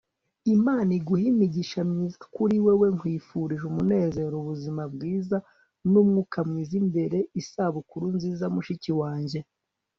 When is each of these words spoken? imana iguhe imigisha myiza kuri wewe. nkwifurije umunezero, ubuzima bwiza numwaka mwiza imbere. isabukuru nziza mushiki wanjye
imana 0.55 0.91
iguhe 0.99 1.25
imigisha 1.33 1.79
myiza 1.89 2.17
kuri 2.35 2.55
wewe. 2.65 2.87
nkwifurije 2.95 3.63
umunezero, 3.71 4.33
ubuzima 4.37 4.83
bwiza 4.93 5.37
numwaka 5.91 6.39
mwiza 6.47 6.73
imbere. 6.81 7.17
isabukuru 7.41 8.05
nziza 8.15 8.45
mushiki 8.55 8.91
wanjye 9.01 9.39